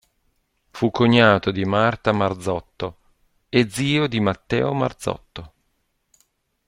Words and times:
Fu 0.71 0.89
cognato 0.89 1.51
di 1.51 1.63
Marta 1.63 2.11
Marzotto 2.11 2.97
e 3.49 3.69
zio 3.69 4.07
di 4.07 4.19
Matteo 4.19 4.73
Marzotto. 4.73 5.53